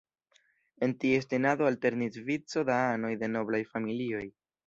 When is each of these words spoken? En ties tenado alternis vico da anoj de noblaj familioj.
En 0.85 0.93
ties 1.03 1.27
tenado 1.33 1.67
alternis 1.67 2.17
vico 2.29 2.65
da 2.71 2.77
anoj 2.95 3.13
de 3.25 3.31
noblaj 3.37 3.63
familioj. 3.77 4.27